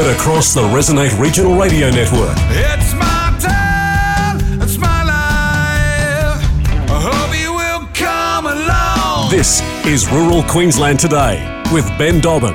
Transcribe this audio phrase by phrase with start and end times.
[0.00, 2.34] Heard across the Resonate Regional Radio Network.
[2.48, 6.42] It's my time, it's my life.
[6.88, 9.30] I hope you will come along.
[9.30, 12.54] This is Rural Queensland Today with Ben Dobbin.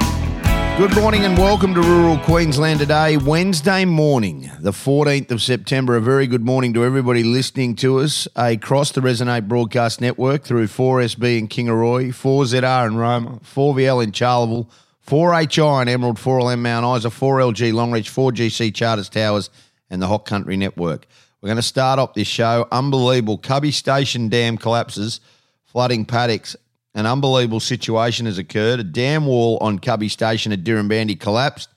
[0.80, 5.96] Good morning and welcome to Rural Queensland today, Wednesday morning, the 14th of September.
[5.96, 10.66] A very good morning to everybody listening to us across the Resonate Broadcast Network through
[10.66, 14.68] 4SB in Kingaroy, 4ZR in Roma, 4VL in Charleville,
[15.08, 19.50] 4HI and Emerald, 4LM Mount Isa, 4LG Longreach, 4GC Charters Towers,
[19.90, 21.06] and the Hot Country Network.
[21.42, 22.68] We're going to start off this show.
[22.72, 23.38] Unbelievable.
[23.38, 25.20] Cubby Station Dam collapses,
[25.64, 26.56] flooding paddocks
[26.96, 28.80] an unbelievable situation has occurred.
[28.80, 31.70] A dam wall on Cubby Station at Dirranbandi collapsed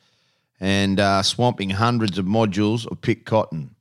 [0.60, 3.74] and uh, swamping hundreds of modules of picked cotton.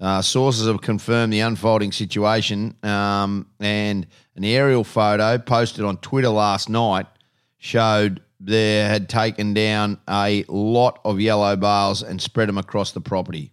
[0.00, 6.28] Uh, sources have confirmed the unfolding situation, um, and an aerial photo posted on Twitter
[6.28, 7.06] last night
[7.58, 13.00] showed there had taken down a lot of yellow bales and spread them across the
[13.00, 13.52] property.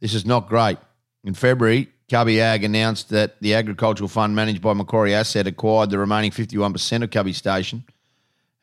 [0.00, 0.78] This is not great.
[1.24, 5.98] In February, Cubby Ag announced that the agricultural fund managed by Macquarie Asset acquired the
[5.98, 7.84] remaining 51% of Cubby Station.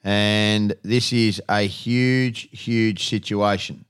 [0.03, 3.85] And this is a huge, huge situation.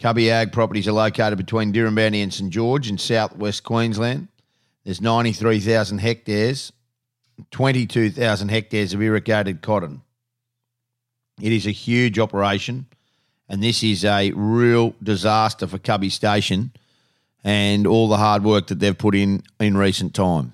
[0.00, 4.28] Cubby Ag properties are located between Dirranbandi and St George in southwest Queensland.
[4.84, 6.72] There's 93,000 hectares,
[7.50, 10.02] 22,000 hectares of irrigated cotton.
[11.42, 12.86] It is a huge operation,
[13.48, 16.72] and this is a real disaster for Cubby Station
[17.42, 20.52] and all the hard work that they've put in in recent time.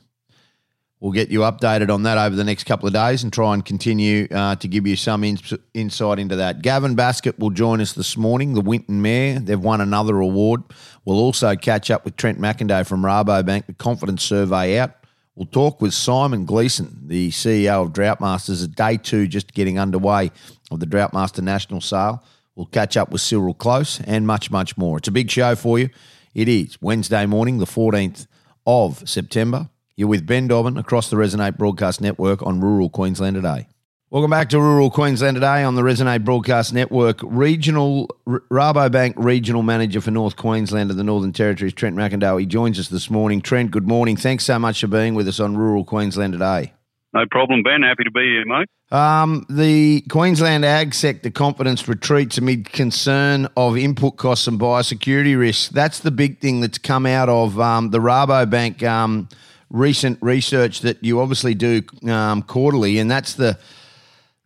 [0.99, 3.63] We'll get you updated on that over the next couple of days and try and
[3.63, 6.63] continue uh, to give you some ins- insight into that.
[6.63, 9.39] Gavin Baskett will join us this morning, the Winton Mayor.
[9.39, 10.63] They've won another award.
[11.05, 14.93] We'll also catch up with Trent McIndoe from Rabobank, the confidence survey out.
[15.37, 20.33] We'll talk with Simon Gleeson, the CEO of Droughtmasters, at day two just getting underway
[20.71, 22.25] of the Droughtmaster National Sale.
[22.55, 24.97] We'll catch up with Cyril Close and much, much more.
[24.97, 25.91] It's a big show for you.
[26.33, 28.27] It is Wednesday morning, the 14th
[28.67, 29.69] of September.
[29.95, 33.67] You're with Ben Dobbin across the Resonate Broadcast Network on Rural Queensland today.
[34.09, 37.19] Welcome back to Rural Queensland today on the Resonate Broadcast Network.
[37.25, 42.39] Regional R- Rabobank Regional Manager for North Queensland and the Northern Territories, Trent McIndoe.
[42.39, 43.41] He joins us this morning.
[43.41, 44.17] Trent, good morning.
[44.17, 46.73] Thanks so much for being with us on Rural Queensland today.
[47.15, 47.83] No problem, Ben.
[47.83, 48.69] Happy to be here, mate.
[48.97, 55.69] Um, the Queensland ag sector confidence retreats amid concern of input costs and biosecurity risks.
[55.71, 59.29] That's the big thing that's come out of um, the Rabobank um,
[59.69, 63.59] recent research that you obviously do um, quarterly, and that's the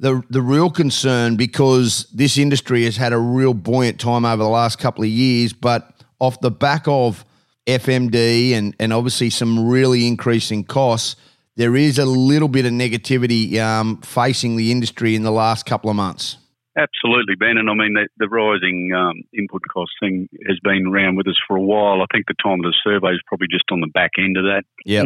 [0.01, 4.49] the the real concern because this industry has had a real buoyant time over the
[4.49, 7.25] last couple of years, but off the back of
[7.67, 11.17] FMD and and obviously some really increasing costs
[11.61, 15.91] there is a little bit of negativity um, facing the industry in the last couple
[15.91, 16.39] of months.
[16.75, 17.59] Absolutely, Ben.
[17.59, 21.39] And I mean, the, the rising um, input cost thing has been around with us
[21.47, 22.01] for a while.
[22.01, 24.45] I think the time of the survey is probably just on the back end of
[24.45, 24.63] that.
[24.87, 25.05] Yeah.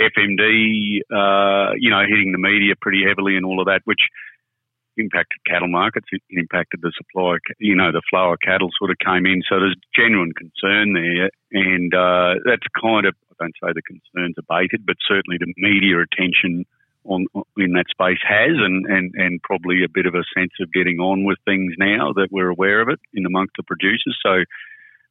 [0.00, 4.00] FMD, uh, you know, hitting the media pretty heavily and all of that, which
[5.00, 6.06] impacted cattle markets.
[6.12, 9.42] It impacted the supply, you know, the flow of cattle sort of came in.
[9.48, 11.30] So there's genuine concern there.
[11.52, 16.00] And uh, that's kind of, I don't say the concerns abated, but certainly the media
[16.00, 16.66] attention
[17.04, 17.24] on
[17.56, 21.00] in that space has and, and, and probably a bit of a sense of getting
[21.00, 24.16] on with things now that we're aware of it in amongst the producers.
[24.22, 24.44] So,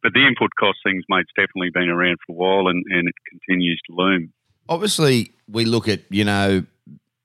[0.03, 3.07] but the input cost things, mate, it's definitely been around for a while and, and
[3.09, 4.31] it continues to loom.
[4.69, 6.63] Obviously, we look at, you know,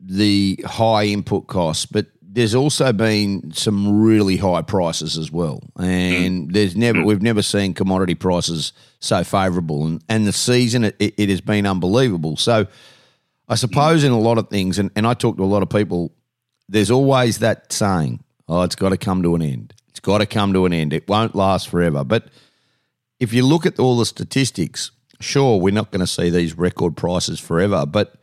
[0.01, 6.49] the high input costs, but there's also been some really high prices as well, and
[6.49, 6.53] mm.
[6.53, 7.07] there's never mm.
[7.07, 11.65] we've never seen commodity prices so favourable, and and the season it, it has been
[11.65, 12.37] unbelievable.
[12.37, 12.67] So,
[13.49, 14.07] I suppose mm.
[14.07, 16.13] in a lot of things, and, and I talk to a lot of people,
[16.69, 19.73] there's always that saying, "Oh, it's got to come to an end.
[19.91, 20.93] It's got to come to an end.
[20.93, 22.27] It won't last forever." But
[23.21, 24.91] if you look at all the statistics,
[25.21, 28.17] sure, we're not going to see these record prices forever, but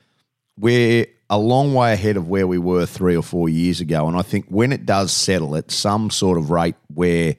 [0.57, 4.05] we're a long way ahead of where we were three or four years ago.
[4.05, 7.37] And I think when it does settle at some sort of rate where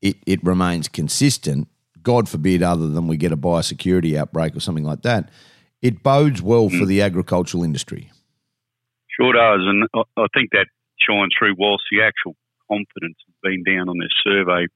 [0.00, 1.66] it, it remains consistent,
[2.00, 5.30] God forbid, other than we get a biosecurity outbreak or something like that,
[5.82, 8.12] it bodes well for the agricultural industry.
[9.18, 9.66] Sure does.
[9.66, 10.66] And I think that
[11.00, 12.36] shines through whilst the actual
[12.70, 14.66] confidence has been down on this survey,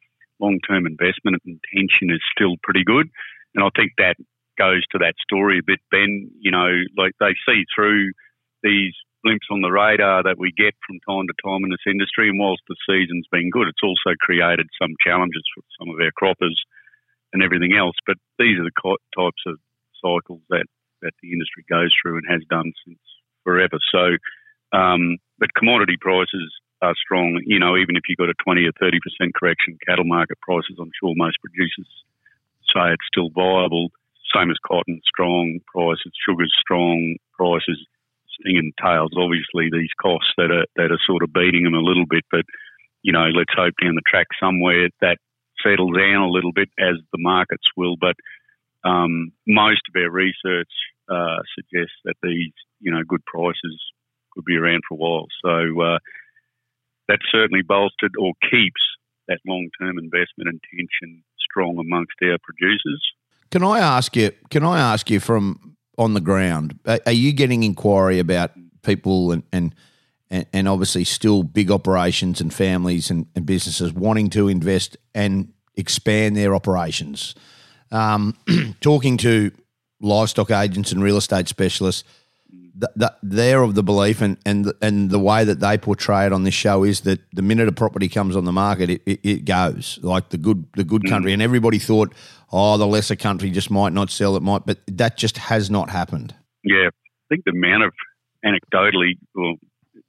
[0.40, 3.08] long term investment and intention is still pretty good.
[3.54, 4.16] And I think that
[4.58, 6.28] goes to that story a bit, Ben.
[6.40, 8.10] You know, like they see through
[8.62, 8.94] these
[9.24, 12.28] blimps on the radar that we get from time to time in this industry.
[12.28, 16.10] And whilst the season's been good, it's also created some challenges for some of our
[16.12, 16.58] croppers
[17.32, 17.96] and everything else.
[18.06, 19.56] But these are the types of
[20.02, 20.66] cycles that,
[21.02, 22.98] that the industry goes through and has done since
[23.44, 23.78] forever.
[23.90, 24.18] So,
[24.76, 26.50] um, but commodity prices
[26.82, 27.40] are strong.
[27.46, 28.98] You know, even if you've got a 20 or 30%
[29.34, 31.88] correction, cattle market prices, I'm sure most producers
[32.74, 33.90] say it's still viable.
[34.34, 37.86] Same as cotton, strong prices, sugar's strong prices,
[38.42, 39.12] stinging tails.
[39.16, 42.44] Obviously, these costs that are that are sort of beating them a little bit, but
[43.02, 45.18] you know, let's hope down the track somewhere that
[45.62, 47.96] settles down a little bit as the markets will.
[48.00, 48.16] But
[48.84, 50.70] um, most of our research
[51.10, 53.80] uh, suggests that these, you know, good prices
[54.32, 55.26] could be around for a while.
[55.44, 55.98] So uh,
[57.08, 58.80] that certainly bolstered or keeps
[59.28, 63.02] that long-term investment intention strong amongst our producers.
[63.50, 64.32] Can I ask you?
[64.50, 66.78] Can I ask you from on the ground?
[66.86, 68.52] Are, you getting inquiry about
[68.82, 69.74] people and and
[70.30, 76.36] and, obviously still big operations and families and, and businesses wanting to invest and expand
[76.36, 77.34] their operations?
[77.90, 78.36] Um,
[78.80, 79.52] talking to
[80.00, 82.04] livestock agents and real estate specialists
[82.74, 86.44] that they're of the belief and, and and the way that they portray it on
[86.44, 89.44] this show is that the minute a property comes on the market, it, it, it
[89.44, 91.08] goes like the good the good mm.
[91.08, 92.14] country, and everybody thought,
[92.50, 95.90] oh, the lesser country just might not sell, it might, but that just has not
[95.90, 96.34] happened.
[96.64, 97.92] Yeah, I think the amount of
[98.44, 99.56] anecdotally, well,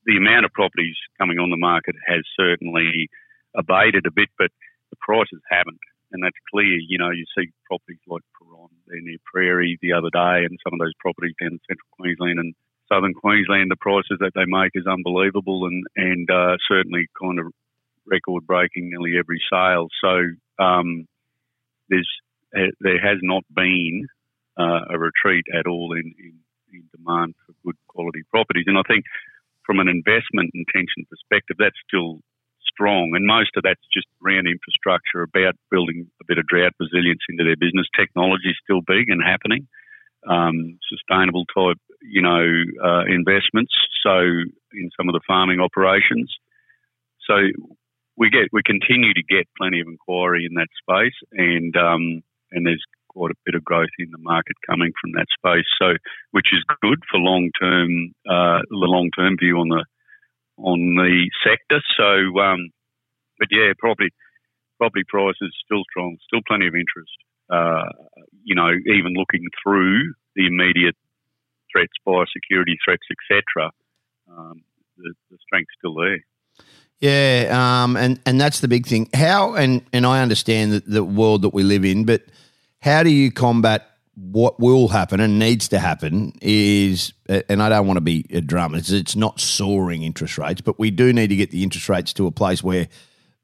[0.05, 3.09] the amount of properties coming on the market has certainly
[3.55, 4.51] abated a bit, but
[4.89, 5.79] the prices haven't,
[6.11, 6.77] and that's clear.
[6.87, 8.23] You know, you see properties like
[8.87, 12.53] near Prairie the other day, and some of those properties down in central Queensland and
[12.91, 17.47] southern Queensland, the prices that they make is unbelievable, and and uh, certainly kind of
[18.05, 19.87] record breaking nearly every sale.
[20.03, 21.07] So um,
[21.89, 22.09] there's
[22.55, 24.07] uh, there has not been
[24.59, 26.33] uh, a retreat at all in, in,
[26.71, 29.05] in demand for good quality properties, and I think
[29.65, 32.19] from an investment intention perspective, that's still
[32.73, 37.21] strong, and most of that's just around infrastructure, about building a bit of drought resilience
[37.29, 37.87] into their business.
[37.95, 39.67] Technology is still big and happening.
[40.27, 42.47] Um, sustainable type, you know,
[42.83, 43.73] uh, investments.
[44.05, 46.33] So in some of the farming operations,
[47.27, 47.35] so
[48.17, 52.65] we get we continue to get plenty of inquiry in that space, and um, and
[52.65, 55.65] there's quite a bit of growth in the market coming from that space.
[55.79, 55.95] So
[56.31, 59.85] which is good for long term uh, the long term view on the
[60.57, 61.81] on the sector.
[61.97, 62.69] So, um,
[63.39, 64.09] but yeah, property
[64.77, 67.15] property prices still strong, still plenty of interest.
[67.49, 67.89] Uh,
[68.43, 70.95] you know, even looking through the immediate
[71.71, 73.71] threats, biosecurity threats, etc.
[74.29, 74.63] Um,
[74.97, 76.19] the, the strength's still there.
[76.99, 79.09] Yeah, um, and and that's the big thing.
[79.13, 82.23] How and and I understand the world that we live in, but
[82.81, 87.87] how do you combat what will happen and needs to happen is, and I don't
[87.87, 91.27] want to be a drama, it's, it's not soaring interest rates, but we do need
[91.27, 92.87] to get the interest rates to a place where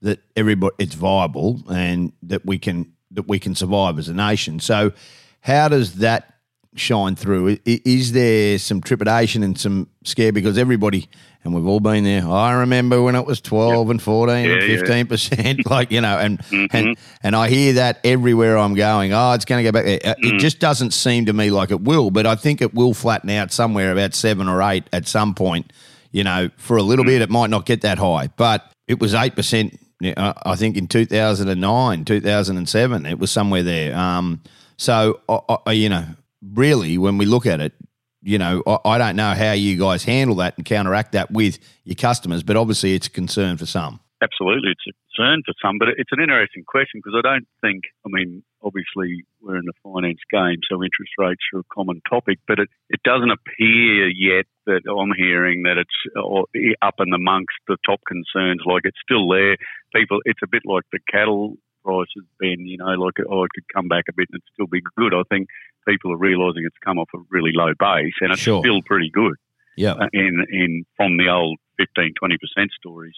[0.01, 4.60] that everybody it's viable and that we can that we can survive as a nation.
[4.60, 4.94] So,
[5.42, 6.36] how does that
[6.75, 7.57] shine through?
[7.66, 11.10] Is there some trepidation and some scare because everybody
[11.44, 12.27] and we've all been there.
[12.27, 13.92] I remember when it was twelve yep.
[13.92, 16.75] and fourteen yeah, and fifteen percent, like you know, and mm-hmm.
[16.75, 19.13] and and I hear that everywhere I'm going.
[19.13, 20.16] Oh, it's going to go back there.
[20.16, 20.36] Mm.
[20.36, 23.30] It just doesn't seem to me like it will, but I think it will flatten
[23.30, 25.72] out somewhere about seven or eight at some point.
[26.12, 27.10] You know, for a little mm.
[27.10, 29.80] bit, it might not get that high, but it was eight percent.
[30.01, 33.95] I think in two thousand and nine, two thousand and seven, it was somewhere there.
[33.95, 34.42] Um,
[34.75, 36.06] so I, I, you know,
[36.41, 37.74] really, when we look at it,
[38.21, 41.59] you know, I, I, don't know how you guys handle that and counteract that with
[41.86, 44.00] your customers, but obviously it's a concern for some.
[44.21, 47.84] Absolutely, it's a concern for some, but it's an interesting question because I don't think,
[48.05, 52.39] I mean, obviously we're in the finance game, so interest rates are a common topic,
[52.46, 57.77] but it, it doesn't appear yet that I'm hearing that it's up and amongst the
[57.86, 58.62] top concerns.
[58.65, 59.55] Like it's still there.
[59.96, 63.65] People, it's a bit like the cattle prices, been, you know, like, oh, it could
[63.74, 65.13] come back a bit and it still be good.
[65.13, 65.50] I think
[65.88, 68.62] people are realising it's come off a really low base and it's sure.
[68.62, 69.36] still pretty good.
[69.77, 69.93] Yeah.
[69.93, 72.36] Uh, in, in, from the old 15, 20%
[72.77, 73.15] stories.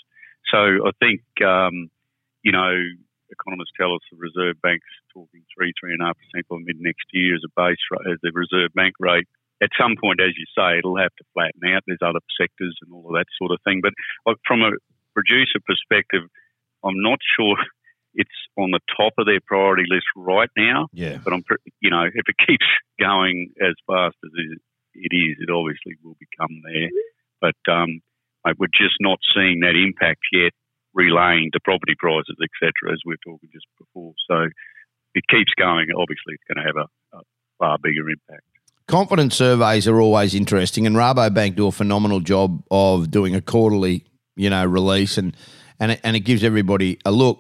[0.51, 1.89] So I think, um,
[2.43, 2.73] you know,
[3.31, 6.77] economists tell us the Reserve Bank's talking three, three and a half percent by mid
[6.79, 9.27] next year as a base rate, as the Reserve Bank rate.
[9.61, 11.83] At some point, as you say, it'll have to flatten out.
[11.85, 13.81] There's other sectors and all of that sort of thing.
[13.81, 13.93] But
[14.45, 14.71] from a
[15.13, 16.27] producer perspective,
[16.83, 17.57] I'm not sure
[18.13, 20.87] it's on the top of their priority list right now.
[20.93, 21.17] Yeah.
[21.23, 21.43] But I'm,
[21.79, 22.65] you know, if it keeps
[22.99, 24.31] going as fast as
[24.93, 26.89] it is, it obviously will become there.
[27.39, 28.01] But um,
[28.57, 30.51] we're just not seeing that impact yet,
[30.93, 34.13] relaying to property prices, etc., as we are talking just before.
[34.29, 34.47] So
[35.15, 35.87] it keeps going.
[35.95, 37.21] Obviously, it's going to have a, a
[37.59, 38.45] far bigger impact.
[38.87, 44.03] Confidence surveys are always interesting, and Rabobank do a phenomenal job of doing a quarterly,
[44.35, 45.35] you know, release, and
[45.79, 47.39] and it, and it gives everybody a look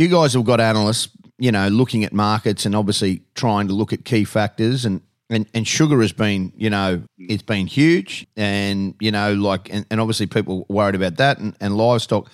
[0.00, 3.92] you guys have got analysts, you know, looking at markets and obviously trying to look
[3.92, 8.96] at key factors and and, and sugar has been, you know, it's been huge, and
[8.98, 12.28] you know, like, and, and obviously people worried about that, and, and livestock.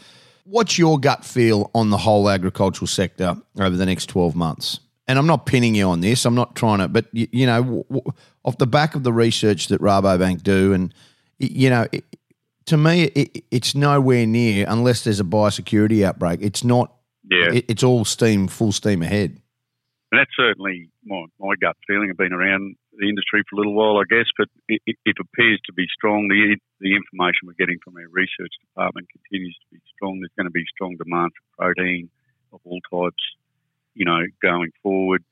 [0.45, 4.81] What's your gut feel on the whole agricultural sector over the next twelve months?
[5.07, 6.25] And I'm not pinning you on this.
[6.25, 8.13] I'm not trying to, but you, you know, w- w-
[8.47, 10.95] off the back of the research that Rabobank do, and
[11.39, 12.05] you know, it,
[12.65, 16.41] to me, it, it's nowhere near unless there's a biosecurity outbreak.
[16.41, 16.96] It's not.
[17.31, 17.53] Yeah.
[17.53, 19.41] It, it's all steam, full steam ahead.
[20.13, 22.11] And that's certainly my, my gut feeling.
[22.11, 25.61] I've been around the industry for a little while, I guess, but it, it, appears
[25.67, 26.29] to be strong.
[26.29, 30.21] The, the information we're getting from our research department continues to be strong.
[30.21, 32.09] There's going to be strong demand for protein
[32.53, 33.23] of all types,
[33.95, 35.25] you know, going forward.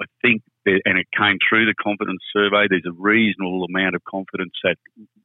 [0.00, 4.02] I think, that, and it came through the confidence survey, there's a reasonable amount of
[4.02, 4.76] confidence that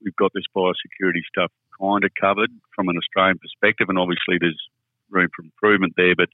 [0.03, 3.89] we've got this biosecurity stuff kind of covered from an Australian perspective.
[3.89, 4.62] And obviously, there's
[5.12, 6.30] room for improvement there, but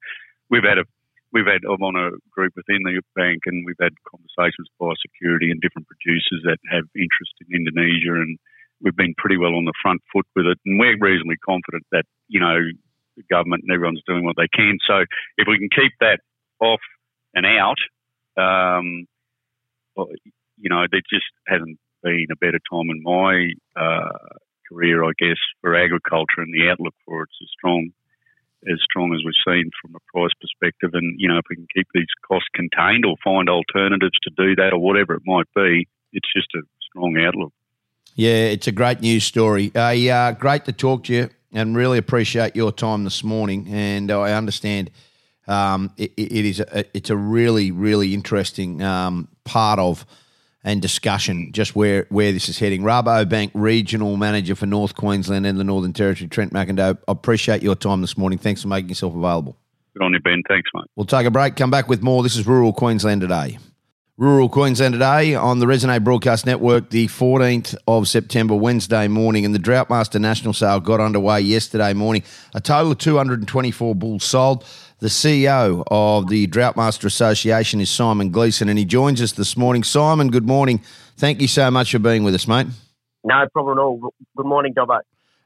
[0.50, 0.86] we've had a
[1.34, 5.51] we've had I'm on a group within the bank, and we've had conversations with biosecurity
[5.51, 8.39] and different producers that have interest in Indonesia, and
[8.82, 12.05] we've been pretty well on the front foot with it, and we're reasonably confident that
[12.27, 12.60] you know
[13.17, 14.77] the government and everyone's doing what they can.
[14.88, 15.03] So
[15.38, 16.20] if we can keep that
[16.60, 16.82] off
[17.34, 17.79] and out,
[18.38, 19.05] um,
[19.96, 20.08] well,
[20.58, 24.36] you know, there just hasn't been a better time in my uh,
[24.70, 27.91] career, I guess, for agriculture, and the outlook for it's as strong
[28.72, 30.91] as strong as we've seen from a price perspective.
[30.93, 34.55] And, you know, if we can keep these costs contained or find alternatives to do
[34.55, 37.53] that or whatever it might be, it's just a strong outlook.
[38.15, 39.72] Yeah, it's a great news story.
[39.75, 43.67] Uh, great to talk to you and really appreciate your time this morning.
[43.69, 44.91] And I understand
[45.48, 50.05] um, it, it is a, it's a really, really interesting um, part of
[50.65, 52.81] and discussion just where, where this is heading.
[52.81, 56.98] Rabobank Regional Manager for North Queensland and the Northern Territory, Trent McIndoe.
[57.07, 58.39] I appreciate your time this morning.
[58.39, 59.55] Thanks for making yourself available.
[59.93, 60.41] Good on you, Ben.
[60.50, 60.86] Thanks, mate.
[60.95, 62.24] We'll take a break, come back with more.
[62.24, 63.60] This is Rural Queensland Today.
[64.17, 69.53] Rural Queensland Today on the Resonate Broadcast Network, the 14th of September, Wednesday morning, and
[69.53, 72.24] the Droughtmaster National Sale got underway yesterday morning.
[72.53, 74.65] A total of 224 bulls sold.
[75.05, 79.83] The CEO of the Droughtmaster Association is Simon Gleeson, and he joins us this morning.
[79.83, 80.81] Simon, good morning.
[81.15, 82.65] Thank you so much for being with us, mate.
[83.24, 84.12] No problem at all.
[84.35, 85.01] Good morning, Dobbo.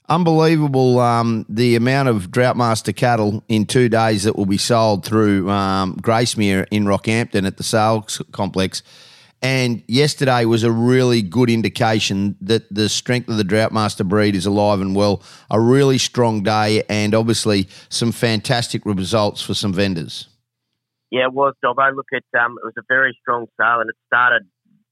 [0.07, 5.49] Unbelievable um, the amount of Droughtmaster cattle in two days that will be sold through
[5.49, 8.81] um, Gracemere in Rockhampton at the sales complex.
[9.41, 14.45] And yesterday was a really good indication that the strength of the Droughtmaster breed is
[14.45, 15.23] alive and well.
[15.49, 20.27] A really strong day, and obviously some fantastic results for some vendors.
[21.09, 21.95] Yeah, it was, Dobbo.
[21.95, 24.43] Look, at um, it was a very strong sale, and it started,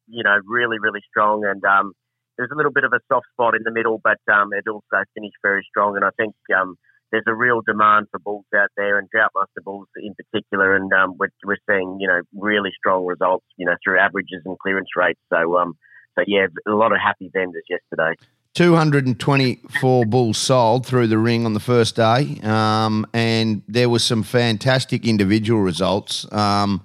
[0.07, 1.43] you know, really, really strong.
[1.45, 1.91] And um,
[2.37, 5.03] there's a little bit of a soft spot in the middle, but um, it also
[5.13, 5.95] finished very strong.
[5.95, 6.77] And I think um,
[7.11, 10.75] there's a real demand for bulls out there, and Droughtmaster bulls in particular.
[10.75, 14.57] And um, we're, we're seeing, you know, really strong results, you know, through averages and
[14.59, 15.19] clearance rates.
[15.31, 15.77] So, um,
[16.17, 18.15] so yeah, a lot of happy vendors yesterday.
[18.55, 24.23] 224 bulls sold through the ring on the first day, um, and there were some
[24.23, 26.25] fantastic individual results.
[26.33, 26.81] Um,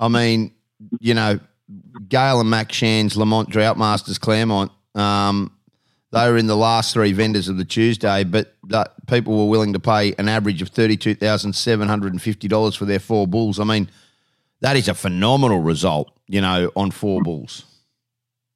[0.00, 0.52] I mean,
[0.98, 1.38] you know,
[2.08, 5.52] Gale and Mac Shands, Lamont Droughtmasters, Claremont, um,
[6.12, 9.72] they were in the last three vendors of the Tuesday, but that people were willing
[9.72, 13.26] to pay an average of thirty-two thousand seven hundred and fifty dollars for their four
[13.26, 13.58] bulls.
[13.58, 13.88] I mean,
[14.60, 17.64] that is a phenomenal result, you know, on four bulls.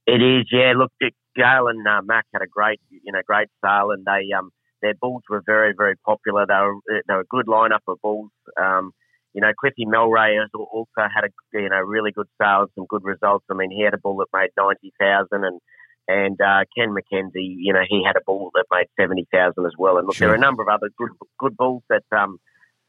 [0.07, 0.75] It is, yeah.
[0.77, 0.93] Look,
[1.35, 4.51] Gale and uh, Mac had a great, you know, great sale, and they um,
[4.83, 6.47] their bulls were very, very popular.
[6.47, 8.31] They were they were a good lineup of bulls.
[8.61, 8.93] Um,
[9.33, 13.45] you know, Cliffy Melray also had a you know really good sales, some good results.
[13.51, 15.61] I mean, he had a bull that made ninety thousand, and
[16.09, 19.73] and uh, Ken McKenzie, you know, he had a bull that made seventy thousand as
[19.79, 19.99] well.
[19.99, 20.29] And look, Sure.
[20.29, 22.39] there are a number of other good good bulls that um,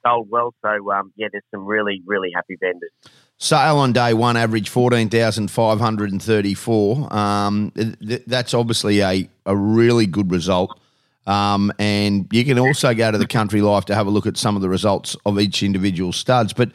[0.05, 0.53] sold well.
[0.63, 2.91] So um, yeah, there's some really really happy vendors.
[3.39, 7.13] Sale on day one averaged fourteen thousand five hundred and thirty-four.
[7.13, 10.79] Um, th- that's obviously a, a really good result.
[11.27, 14.37] Um, and you can also go to the Country Life to have a look at
[14.37, 16.53] some of the results of each individual studs.
[16.53, 16.71] But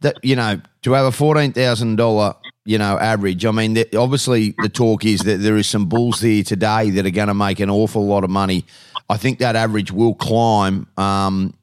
[0.00, 2.34] that you know, to have a fourteen thousand dollar
[2.68, 6.20] you know average, I mean, that obviously the talk is that there is some bulls
[6.20, 8.66] here today that are going to make an awful lot of money.
[9.08, 11.54] I think that average will climb um,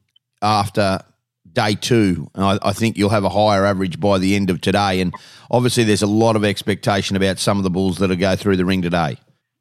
[0.42, 0.98] after
[1.52, 2.28] day two.
[2.34, 5.00] I, I think you'll have a higher average by the end of today.
[5.00, 5.14] And
[5.48, 8.64] obviously, there's a lot of expectation about some of the bulls that'll go through the
[8.64, 9.16] ring today.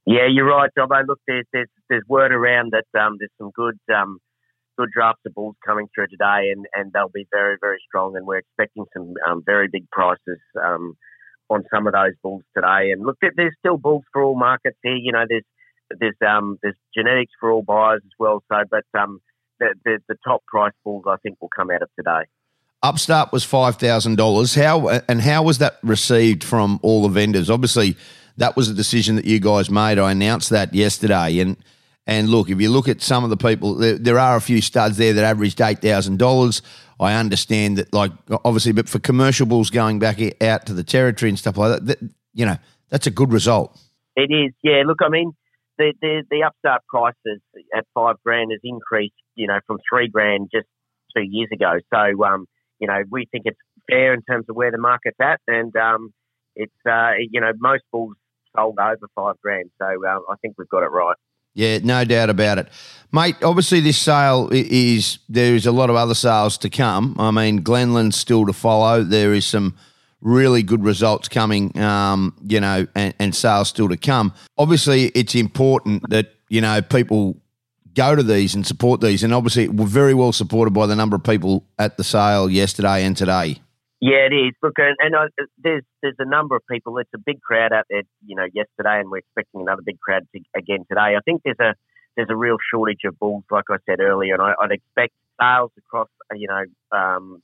[0.07, 1.07] Yeah, you're right, Dobbo.
[1.07, 4.17] Look, there's there's, there's word around that um, there's some good um,
[4.79, 8.15] good drafts of bulls coming through today, and, and they'll be very very strong.
[8.15, 10.95] And we're expecting some um, very big prices um,
[11.49, 12.91] on some of those bulls today.
[12.91, 14.95] And look, there's still bulls for all markets here.
[14.95, 15.43] You know, there's
[15.99, 18.43] there's um, there's genetics for all buyers as well.
[18.51, 19.19] So, but um,
[19.59, 22.27] the, the the top price bulls I think will come out of today.
[22.83, 24.55] Upstart was five thousand dollars.
[24.55, 27.49] How and how was that received from all the vendors?
[27.49, 27.95] Obviously,
[28.37, 29.97] that was a decision that you guys made.
[29.97, 31.57] I announced that yesterday, and
[32.07, 34.61] and look, if you look at some of the people, there, there are a few
[34.61, 36.61] studs there that averaged eight thousand dollars.
[36.99, 38.11] I understand that, like
[38.43, 41.85] obviously, but for commercial bulls going back out to the territory and stuff like that,
[41.87, 42.57] that you know,
[42.89, 43.77] that's a good result.
[44.15, 44.83] It is, yeah.
[44.85, 45.31] Look, I mean,
[45.77, 47.41] the the, the upstart prices
[47.75, 50.67] at five grand has increased, you know, from three grand just
[51.15, 51.73] two years ago.
[51.93, 52.45] So, um,
[52.79, 53.59] you know, we think it's
[53.89, 56.13] fair in terms of where the market's at, and um,
[56.55, 58.15] it's uh, you know, most bulls
[58.55, 59.69] sold over five grand.
[59.81, 61.17] So uh, I think we've got it right.
[61.55, 62.67] Yeah, no doubt about it,
[63.13, 63.37] mate.
[63.41, 67.15] Obviously, this sale is there is a lot of other sales to come.
[67.17, 69.03] I mean, Glenland's still to follow.
[69.03, 69.75] There is some
[70.19, 74.33] really good results coming, um, you know, and, and sales still to come.
[74.57, 77.37] Obviously, it's important that you know people
[77.93, 81.15] go to these and support these, and obviously, we're very well supported by the number
[81.15, 83.61] of people at the sale yesterday and today.
[84.01, 84.53] Yeah, it is.
[84.61, 86.97] Look, and, and uh, there's there's a number of people.
[86.97, 90.23] It's a big crowd out there, you know, yesterday, and we're expecting another big crowd
[90.35, 91.15] to, again today.
[91.15, 91.75] I think there's a
[92.15, 95.71] there's a real shortage of bulls, like I said earlier, and I, would expect sales
[95.77, 96.63] across, you know,
[96.97, 97.41] um,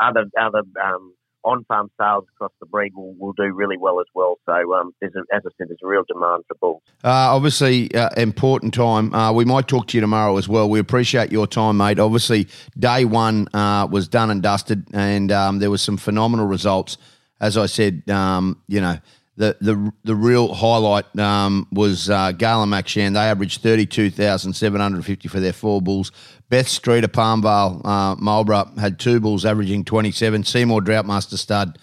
[0.00, 1.14] other other um,
[1.44, 4.36] on-farm sales across the breed will, will do really well as well.
[4.46, 6.82] So, um, there's a, as I said, there's a real demand for bulls.
[7.04, 9.14] Uh, obviously, uh, important time.
[9.14, 10.68] Uh, we might talk to you tomorrow as well.
[10.68, 11.98] We appreciate your time, mate.
[11.98, 16.98] Obviously, day one uh, was done and dusted, and um, there was some phenomenal results.
[17.40, 18.98] As I said, um, you know,
[19.38, 23.14] the the the real highlight um, was uh, Galen McShann.
[23.14, 26.10] They averaged thirty two thousand seven hundred fifty for their four bulls.
[26.50, 30.42] Beth Street of Palmvale, uh, Marlborough had two bulls averaging twenty seven.
[30.42, 31.78] Seymour Droughtmaster Stud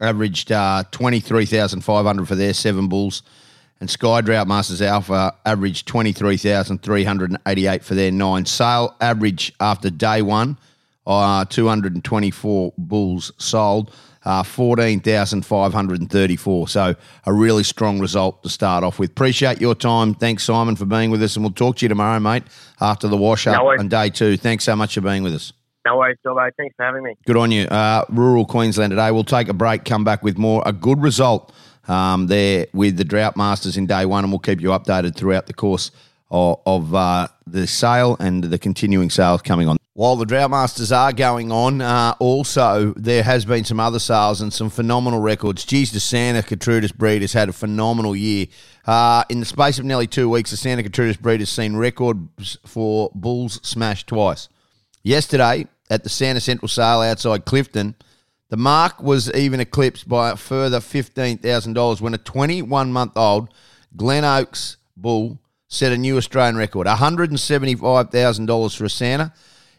[0.00, 3.22] averaged uh, twenty three thousand five hundred for their seven bulls,
[3.80, 8.10] and Sky Droughtmasters Alpha averaged twenty three thousand three hundred and eighty eight for their
[8.10, 8.46] nine.
[8.46, 10.58] Sale average after day one,
[11.06, 13.94] uh, two hundred and twenty four bulls sold
[14.26, 16.68] uh, 14,534.
[16.68, 19.10] So a really strong result to start off with.
[19.10, 20.14] Appreciate your time.
[20.14, 21.36] Thanks, Simon, for being with us.
[21.36, 22.42] And we'll talk to you tomorrow, mate,
[22.80, 24.36] after the wash up No on day two.
[24.36, 25.52] Thanks so much for being with us.
[25.86, 26.50] No worries, Dobbo.
[26.56, 27.14] Thanks for having me.
[27.24, 27.66] Good on you.
[27.66, 29.12] Uh, rural Queensland today.
[29.12, 30.60] We'll take a break, come back with more.
[30.66, 31.52] A good result
[31.86, 35.46] um, there with the Drought Masters in day one, and we'll keep you updated throughout
[35.46, 35.92] the course
[36.30, 39.76] of, of uh, the sale and the continuing sales coming on.
[39.94, 44.42] While the Drought Masters are going on, uh, also there has been some other sales
[44.42, 45.64] and some phenomenal records.
[45.64, 48.46] Geez, the Santa Gertrudis breed has had a phenomenal year.
[48.84, 52.58] Uh, in the space of nearly two weeks, the Santa Gertrudis breed has seen records
[52.66, 54.50] for bulls smashed twice.
[55.02, 57.94] Yesterday, at the Santa Central sale outside Clifton,
[58.48, 63.48] the mark was even eclipsed by a further $15,000 when a 21 month old
[63.96, 69.32] Glen Oaks bull set a new Australian record $175,000 for a Santa.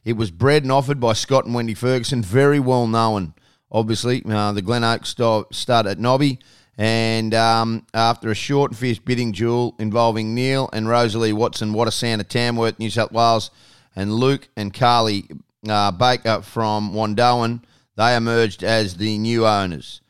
[0.03, 3.33] It was bred and offered by Scott and Wendy Ferguson, very well known,
[3.71, 4.23] obviously.
[4.25, 6.39] Uh, the Glen Oaks stud at Nobby.
[6.77, 11.87] And um, after a short and fierce bidding duel involving Neil and Rosalie Watson, what
[11.87, 13.49] a Santa Tamworth, New South Wales,
[13.95, 15.27] and Luke and Carly
[15.67, 17.63] uh, Baker from Wandoan,
[17.95, 20.01] they emerged as the new owners.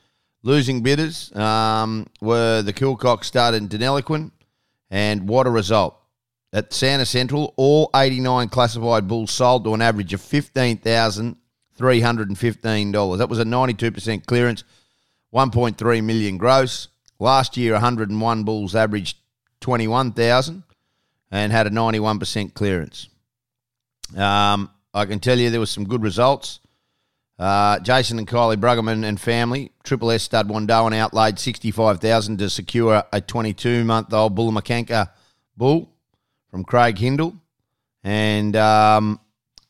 [0.43, 4.31] Losing bidders um, were the Kilcock stud and Deniliquin,
[4.89, 5.99] and what a result.
[6.53, 13.17] At Santa Central, all 89 classified bulls sold to an average of $15,315.
[13.17, 14.63] That was a 92% clearance,
[15.33, 16.87] 1.3 million gross.
[17.19, 19.17] Last year, 101 bulls averaged
[19.59, 20.63] 21,000
[21.31, 23.09] and had a 91% clearance.
[24.15, 26.61] Um, I can tell you there was some good results.
[27.39, 33.03] Uh, Jason and Kylie Bruggeman and family, Triple S stud Wandoan outlaid 65000 to secure
[33.13, 35.09] a 22 month old Bullamakanka
[35.55, 35.91] bull
[36.49, 37.35] from Craig Hindle.
[38.03, 39.19] And um,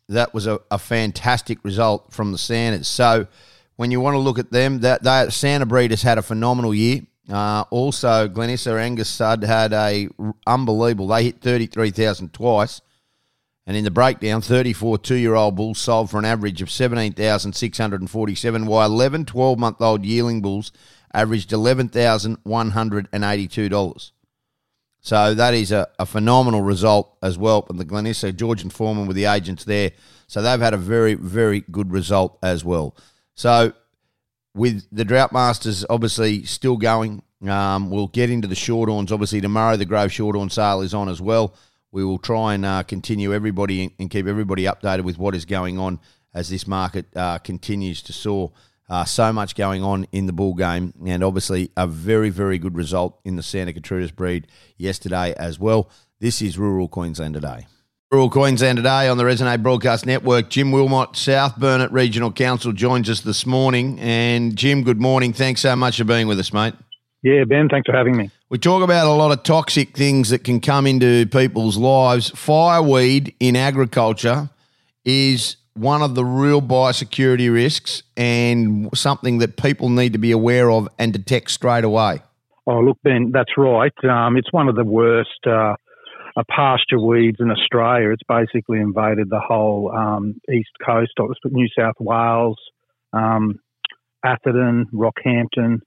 [0.08, 2.88] that was a, a, fantastic result from the Santas.
[2.88, 3.28] So
[3.76, 6.74] when you want to look at them, that, that Santa breed has had a phenomenal
[6.74, 7.02] year.
[7.30, 10.08] Uh, also, Glenissa Angus Stud had a
[10.46, 11.08] unbelievable.
[11.08, 12.80] They hit thirty three thousand twice,
[13.68, 16.72] and in the breakdown, thirty four two year old bulls sold for an average of
[16.72, 20.72] seventeen thousand six hundred and forty seven, while 11 12 month old yearling bulls
[21.14, 24.14] averaged eleven thousand one hundred and eighty two dollars.
[25.02, 28.36] So that is a, a phenomenal result as well from the Glenissa.
[28.36, 29.92] George and Fuhrmann with the agents there.
[30.28, 32.96] So they've had a very, very good result as well.
[33.36, 33.74] So
[34.54, 39.12] with the Drought Masters obviously still going, um, we'll get into the Shorthorns.
[39.12, 41.56] Obviously tomorrow the Grove Shorthorn sale is on as well.
[41.92, 45.80] We will try and uh, continue everybody and keep everybody updated with what is going
[45.80, 46.00] on
[46.34, 48.52] as this market uh, continues to soar.
[48.90, 52.76] Uh, so much going on in the bull game, and obviously a very, very good
[52.76, 54.48] result in the Santa Gertrudis breed
[54.78, 55.90] yesterday as well.
[56.20, 57.68] This is rural Queensland today.
[58.10, 60.50] Rural Queensland today on the Resonate Broadcast Network.
[60.50, 64.00] Jim Wilmot, South Burnett Regional Council, joins us this morning.
[64.00, 65.34] And Jim, good morning.
[65.34, 66.74] Thanks so much for being with us, mate.
[67.22, 68.32] Yeah, Ben, thanks for having me.
[68.50, 72.30] We talk about a lot of toxic things that can come into people's lives.
[72.30, 74.50] Fireweed in agriculture
[75.04, 80.72] is one of the real biosecurity risks and something that people need to be aware
[80.72, 82.22] of and detect straight away.
[82.66, 83.92] Oh, look, Ben, that's right.
[84.06, 85.76] Um, it's one of the worst uh,
[86.38, 88.12] uh, pasture weeds in Australia.
[88.12, 91.12] It's basically invaded the whole um, east coast
[91.44, 92.58] New South Wales,
[93.12, 93.60] um,
[94.24, 95.82] Atherton, Rockhampton,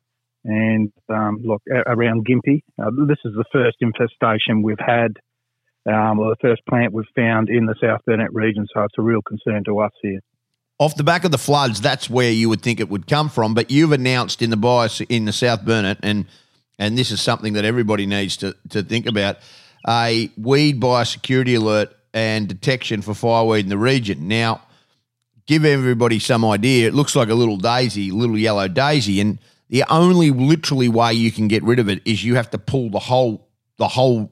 [0.45, 2.63] and um, look around Gympie.
[2.79, 5.19] Uh, this is the first infestation we've had,
[5.87, 8.67] um, or the first plant we've found in the South Burnett region.
[8.75, 10.21] So it's a real concern to us here.
[10.79, 13.53] Off the back of the floods, that's where you would think it would come from.
[13.53, 16.25] But you've announced in the bias in the South Burnett, and
[16.79, 19.37] and this is something that everybody needs to, to think about
[19.87, 24.27] a weed biosecurity alert and detection for fireweed in the region.
[24.27, 24.63] Now,
[25.47, 26.89] give everybody some idea.
[26.89, 29.39] It looks like a little daisy, little yellow daisy, and
[29.71, 32.91] the only literally way you can get rid of it is you have to pull
[32.91, 34.31] the whole the whole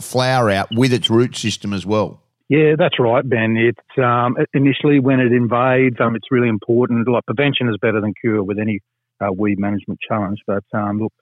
[0.00, 2.22] flower out with its root system as well.
[2.48, 3.56] Yeah, that's right, Ben.
[3.56, 7.08] It's um, initially when it invades, um, it's really important.
[7.08, 8.80] Like prevention is better than cure with any
[9.20, 10.38] uh, weed management challenge.
[10.46, 11.12] But um, look,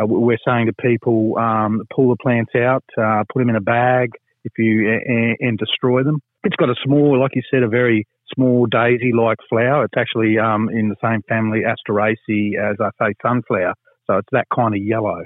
[0.00, 3.60] uh, we're saying to people, um, pull the plants out, uh, put them in a
[3.60, 4.10] bag
[4.44, 6.20] if you and, and, destroy them.
[6.44, 9.84] It's got a small, like you said, a very small daisy-like flower.
[9.84, 13.74] It's actually um, in the same family Asteraceae as I say sunflower,
[14.06, 15.24] so it's that kind of yellow.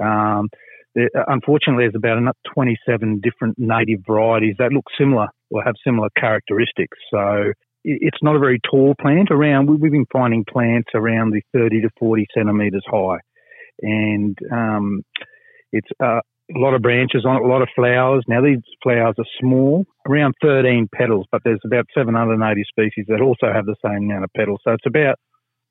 [0.00, 0.48] Um,
[0.94, 6.98] there, unfortunately, there's about 27 different native varieties that look similar or have similar characteristics.
[7.12, 7.52] So
[7.84, 9.28] it's not a very tall plant.
[9.30, 13.18] Around we've been finding plants around the 30 to 40 centimetres high
[13.82, 15.02] and um,
[15.72, 16.20] it's uh,
[16.54, 18.24] a lot of branches on it, a lot of flowers.
[18.28, 23.52] Now these flowers are small, around 13 petals, but there's about 780 species that also
[23.52, 24.60] have the same amount of petals.
[24.64, 25.16] So it's about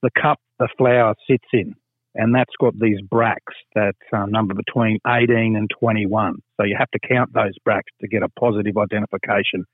[0.02, 1.76] the cup the flower sits in,
[2.15, 6.36] and that's got these bracts that uh, number between 18 and 21.
[6.60, 9.65] So you have to count those bracts to get a positive identification.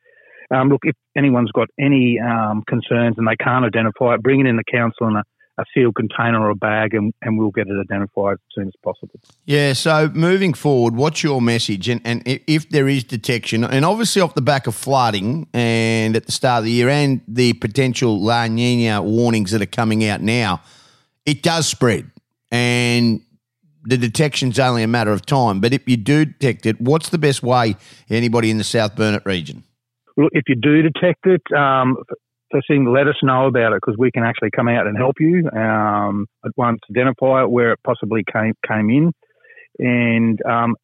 [0.53, 4.47] Um, look, if anyone's got any um, concerns and they can't identify it, bring it
[4.47, 5.23] in the council and a
[5.57, 8.73] a sealed container or a bag, and, and we'll get it identified as soon as
[8.83, 9.19] possible.
[9.45, 9.73] Yeah.
[9.73, 11.87] So moving forward, what's your message?
[11.87, 16.25] And and if there is detection, and obviously off the back of flooding, and at
[16.25, 20.21] the start of the year, and the potential La Nina warnings that are coming out
[20.21, 20.61] now,
[21.25, 22.11] it does spread,
[22.51, 23.21] and
[23.85, 25.61] the detection's only a matter of time.
[25.61, 27.75] But if you do detect it, what's the best way
[28.09, 29.63] anybody in the South Burnett region?
[30.17, 31.97] Well, if you do detect it, um,
[32.51, 35.15] first thing, let us know about it because we can actually come out and help
[35.19, 39.11] you um, at once, identify where it possibly came came in,
[39.79, 40.75] and um,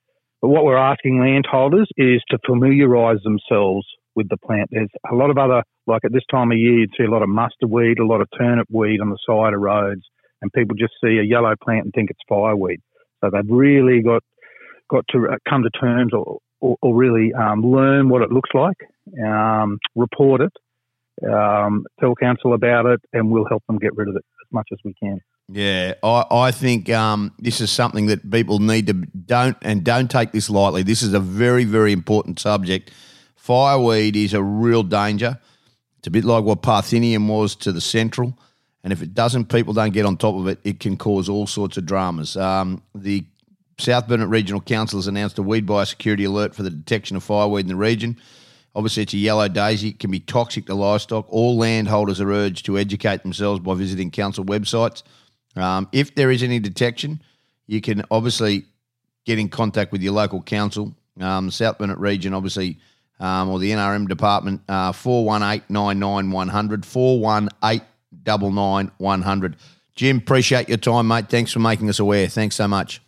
[0.41, 4.69] but what we're asking landholders is to familiarise themselves with the plant.
[4.71, 7.21] There's a lot of other, like at this time of year, you'd see a lot
[7.21, 10.01] of mustard weed, a lot of turnip weed on the side of roads,
[10.41, 12.81] and people just see a yellow plant and think it's fireweed.
[13.23, 14.23] So they've really got
[14.89, 18.49] got to uh, come to terms or, or, or really um, learn what it looks
[18.53, 18.75] like,
[19.23, 20.51] um, report it,
[21.23, 24.67] um, tell council about it, and we'll help them get rid of it as much
[24.71, 25.19] as we can.
[25.49, 30.09] Yeah, I, I think um, this is something that people need to don't and don't
[30.09, 30.83] take this lightly.
[30.83, 32.91] This is a very very important subject.
[33.35, 35.39] Fireweed is a real danger.
[35.97, 38.37] It's a bit like what Parthenium was to the central,
[38.83, 41.47] and if it doesn't, people don't get on top of it, it can cause all
[41.47, 42.37] sorts of dramas.
[42.37, 43.25] Um, the
[43.77, 47.65] South Burnett Regional Council has announced a weed biosecurity alert for the detection of fireweed
[47.65, 48.17] in the region.
[48.73, 49.89] Obviously, it's a yellow daisy.
[49.89, 51.25] It can be toxic to livestock.
[51.29, 55.03] All landholders are urged to educate themselves by visiting council websites.
[55.55, 57.21] Um, if there is any detection,
[57.67, 58.65] you can obviously
[59.25, 62.77] get in contact with your local council, um, South Burnett region, obviously,
[63.19, 69.55] um, or the NRM department, uh, 418 100, 418 100.
[69.95, 71.29] Jim, appreciate your time, mate.
[71.29, 72.27] Thanks for making us aware.
[72.27, 73.01] Thanks so much.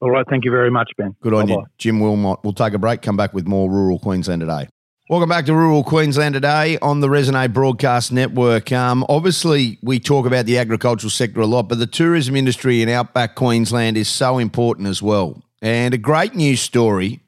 [0.00, 0.26] All right.
[0.28, 1.16] Thank you very much, Ben.
[1.20, 1.60] Good on Bye-bye.
[1.60, 1.66] you.
[1.78, 2.40] Jim Wilmot.
[2.44, 4.68] We'll take a break, come back with more rural Queensland today.
[5.06, 8.72] Welcome back to rural Queensland today on the Resonate Broadcast Network.
[8.72, 12.88] Um, obviously, we talk about the agricultural sector a lot, but the tourism industry in
[12.88, 15.42] outback Queensland is so important as well.
[15.60, 17.20] And a great news story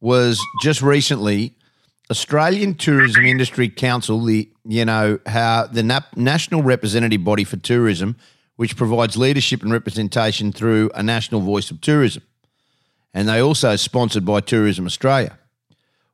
[0.00, 1.56] was just recently
[2.12, 8.14] Australian Tourism Industry Council, the you know how the na- national representative body for tourism,
[8.54, 12.22] which provides leadership and representation through a national voice of tourism,
[13.12, 15.36] and they also sponsored by Tourism Australia.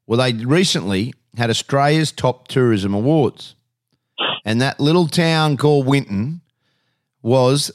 [0.06, 3.54] Well, they recently had Australia's top tourism awards.
[4.44, 6.40] And that little town called Winton
[7.22, 7.70] was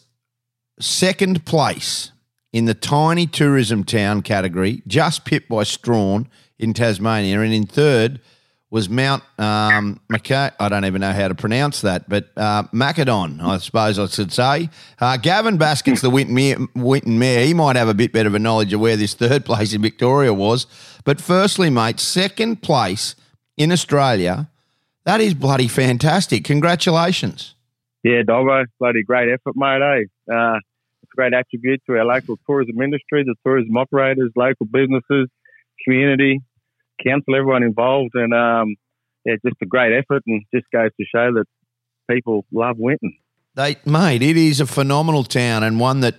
[0.79, 2.11] second place
[2.51, 7.39] in the tiny tourism town category, just pipped by Strahan in Tasmania.
[7.41, 8.19] And in third
[8.69, 9.99] was Mount um.
[10.09, 14.69] I don't even know how to pronounce that, but uh, I suppose I should say.
[14.99, 17.45] Uh, Gavin Baskins, the Winton Mayor.
[17.45, 19.81] He might have a bit better of a knowledge of where this third place in
[19.81, 20.65] Victoria was.
[21.05, 23.15] But firstly, mate, second place
[23.55, 24.49] in Australia.
[25.05, 26.43] That is bloody fantastic.
[26.43, 27.55] Congratulations.
[28.03, 29.81] Yeah, Dobbo, bloody great effort, mate.
[29.81, 30.33] Eh?
[30.33, 30.57] Uh,
[31.01, 35.29] it's a great attribute to our local tourism industry, the tourism operators, local businesses,
[35.85, 36.41] community,
[37.03, 38.75] council, everyone involved, and um,
[39.25, 41.45] yeah, just a great effort, and just goes to show that
[42.09, 43.17] people love Winton.
[43.55, 46.15] They, mate, it is a phenomenal town and one that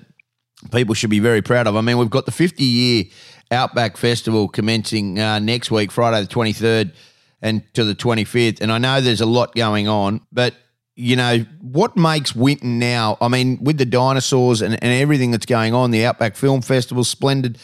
[0.73, 1.77] people should be very proud of.
[1.77, 3.05] I mean, we've got the 50 year
[3.51, 6.93] Outback Festival commencing uh, next week, Friday the 23rd
[7.41, 8.61] and to the 25th.
[8.61, 10.55] And I know there's a lot going on, but
[10.97, 13.17] you know, what makes Winton now?
[13.21, 17.05] I mean, with the dinosaurs and, and everything that's going on, the Outback Film Festival,
[17.05, 17.59] splendid.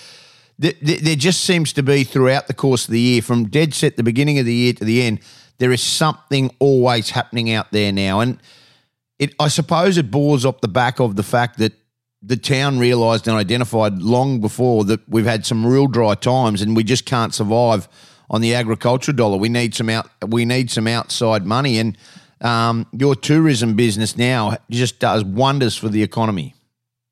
[0.59, 4.03] There, just seems to be throughout the course of the year, from dead set the
[4.03, 5.21] beginning of the year to the end,
[5.59, 8.21] there is something always happening out there now.
[8.21, 8.41] And
[9.19, 11.73] it, I suppose it bores up the back of the fact that
[12.23, 16.75] the town realised and identified long before that we've had some real dry times and
[16.75, 17.89] we just can't survive
[18.31, 19.37] on the agricultural dollar.
[19.37, 20.09] We need some out.
[20.27, 21.99] We need some outside money, and
[22.41, 26.55] um, your tourism business now just does wonders for the economy.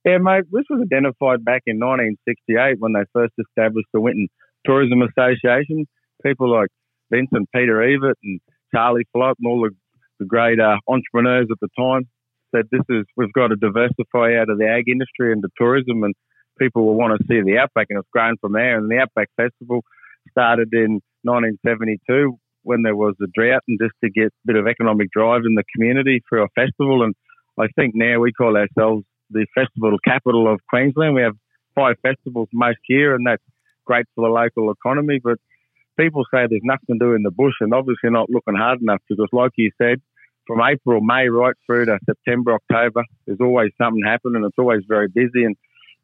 [0.05, 0.45] Yeah, mate.
[0.51, 4.29] This was identified back in 1968 when they first established the Winton
[4.67, 5.87] Tourism Association.
[6.25, 6.69] People like
[7.11, 8.41] Vincent Peter Evert and
[8.75, 9.71] Charlie Flott and all the,
[10.19, 12.09] the great uh, entrepreneurs at the time
[12.55, 16.15] said this is we've got to diversify out of the ag industry into tourism, and
[16.59, 18.79] people will want to see the outback, and it's grown from there.
[18.79, 19.83] And the Outback Festival
[20.31, 24.67] started in 1972 when there was a drought, and just to get a bit of
[24.67, 27.03] economic drive in the community for a festival.
[27.03, 27.15] And
[27.59, 31.15] I think now we call ourselves the festival capital of Queensland.
[31.15, 31.37] We have
[31.75, 33.43] five festivals most year, and that's
[33.85, 35.21] great for the local economy.
[35.23, 35.39] But
[35.99, 39.01] people say there's nothing to do in the bush, and obviously not looking hard enough
[39.09, 40.01] because, like you said,
[40.47, 44.45] from April, May, right through to September, October, there's always something happening.
[44.45, 45.57] It's always very busy, and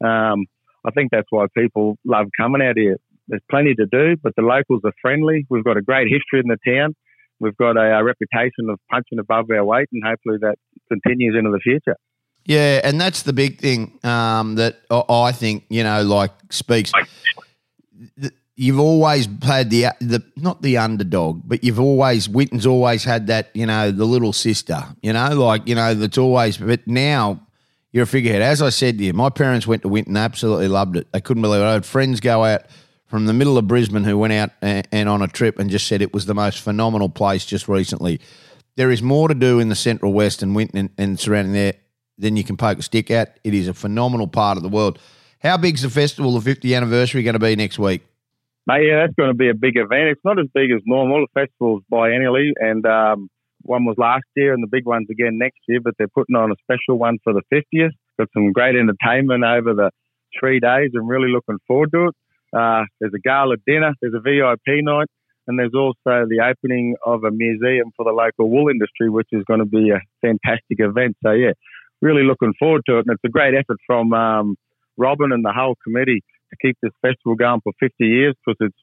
[0.05, 0.47] um,
[0.85, 2.97] I think that's why people love coming out here.
[3.27, 5.45] There's plenty to do, but the locals are friendly.
[5.51, 6.95] We've got a great history in the town.
[7.41, 10.57] We've got a, a reputation of punching above our weight, and hopefully that
[10.91, 11.97] continues into the future.
[12.48, 16.90] Yeah, and that's the big thing um, that I think you know, like speaks.
[18.56, 23.50] You've always had the the not the underdog, but you've always Winton's always had that
[23.52, 26.56] you know the little sister, you know, like you know that's always.
[26.56, 27.46] But now
[27.92, 28.40] you're a figurehead.
[28.40, 31.06] As I said to you, my parents went to Winton, absolutely loved it.
[31.12, 31.66] They couldn't believe it.
[31.66, 32.62] I had friends go out
[33.04, 35.87] from the middle of Brisbane who went out and, and on a trip and just
[35.87, 38.20] said it was the most phenomenal place just recently.
[38.76, 41.74] There is more to do in the Central West and Winton and, and surrounding there
[42.18, 43.38] than you can poke a stick at.
[43.44, 44.98] It is a phenomenal part of the world.
[45.40, 48.02] How big's the festival, the 50th anniversary, going to be next week?
[48.66, 50.09] Mate, yeah, that's going to be a big event.
[50.09, 51.24] It's not as big as normal.
[51.33, 53.31] The festival's biennially, and um,
[53.62, 55.81] one was last year, and the big one's again next year.
[55.81, 57.92] But they're putting on a special one for the 50th.
[58.18, 59.90] Got some great entertainment over the
[60.38, 60.90] three days.
[60.94, 62.14] I'm really looking forward to it.
[62.52, 65.09] Uh, there's a gala dinner, there's a VIP night,
[65.46, 69.44] and there's also the opening of a museum for the local wool industry, which is
[69.44, 71.16] going to be a fantastic event.
[71.22, 71.52] So, yeah,
[72.00, 73.06] really looking forward to it.
[73.06, 74.56] And it's a great effort from um,
[74.96, 78.76] Robin and the whole committee to keep this festival going for 50 years because it's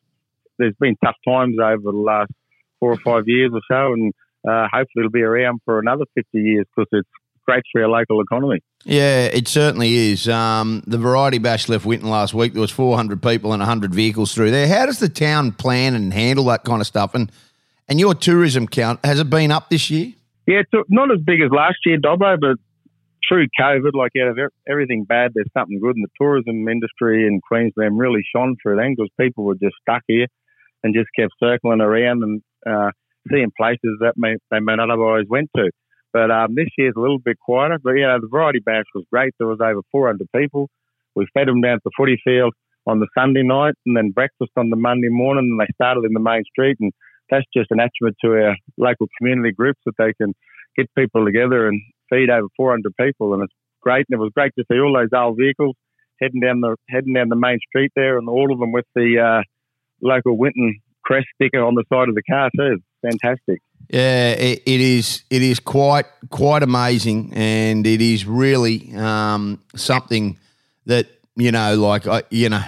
[0.58, 2.32] there's been tough times over the last
[2.80, 4.14] four or five years or so, and
[4.48, 7.10] uh, hopefully it'll be around for another 50 years because it's
[7.46, 8.62] great for our local economy.
[8.84, 10.30] Yeah, it certainly is.
[10.30, 12.54] Um, the Variety Bash left Winton last week.
[12.54, 14.68] There was 400 people and 100 vehicles through there.
[14.68, 17.16] How does the town plan and handle that kind of stuff?
[17.16, 17.32] And
[17.88, 20.14] and your tourism count has it been up this year?
[20.48, 22.58] Yeah, it's not as big as last year, Dobbo, but
[23.28, 25.96] through COVID, like out of everything bad, there's something good.
[25.96, 30.04] And the tourism industry in Queensland really shone through then because people were just stuck
[30.08, 30.28] here
[30.84, 32.92] and just kept circling around and uh,
[33.32, 35.72] seeing places that may, they may not otherwise went to.
[36.14, 37.78] But um, this year's a little bit quieter.
[37.84, 39.34] But, you know, the Variety Bash was great.
[39.38, 40.70] There was over 400 people.
[41.16, 42.54] We fed them down at the footy field
[42.88, 45.50] on the Sunday night and then breakfast on the Monday morning.
[45.52, 46.78] And they started in the main street.
[46.80, 46.94] And
[47.30, 50.34] that's just an attribute to our local community groups that they can
[50.78, 53.34] get people together and feed over 400 people.
[53.34, 54.06] And it's great.
[54.10, 55.76] And it was great to see all those old vehicles
[56.22, 59.20] heading down the heading down the main street there, and all of them with the
[59.20, 59.44] uh,
[60.02, 62.80] local Winton crest sticker on the side of the car too.
[63.02, 63.62] Fantastic.
[63.90, 65.24] Yeah, it, it is.
[65.30, 70.38] It is quite quite amazing, and it is really um, something
[70.86, 72.64] that you know, like I, you know,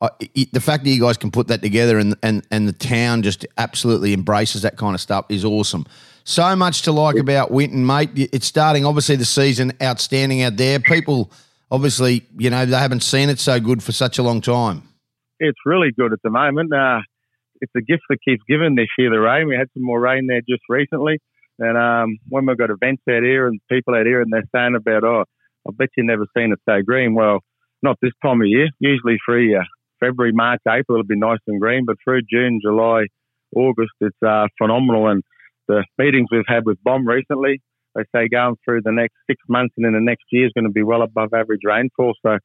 [0.00, 0.10] I,
[0.52, 3.46] the fact that you guys can put that together and and and the town just
[3.56, 5.86] absolutely embraces that kind of stuff is awesome.
[6.24, 8.10] So much to like about Winton, mate.
[8.14, 10.78] It's starting obviously the season outstanding out there.
[10.78, 11.30] People
[11.70, 14.82] obviously, you know, they haven't seen it so good for such a long time.
[15.40, 16.72] It's really good at the moment.
[16.72, 17.00] Uh,
[17.60, 19.10] it's a gift that keeps giving this year.
[19.10, 21.18] The rain, we had some more rain there just recently,
[21.58, 24.76] and um, when we've got events out here and people out here, and they're saying
[24.76, 25.24] about, oh,
[25.66, 27.14] I bet you've never seen it so green.
[27.14, 27.40] Well,
[27.82, 28.68] not this time of year.
[28.78, 29.64] Usually through uh,
[30.00, 33.06] February, March, April, it'll be nice and green, but through June, July,
[33.54, 35.08] August, it's uh, phenomenal.
[35.08, 35.22] And
[35.72, 37.60] the meetings we've had with BOM recently,
[37.94, 40.64] they say going through the next six months and in the next year is going
[40.64, 42.14] to be well above average rainfall.
[42.24, 42.38] So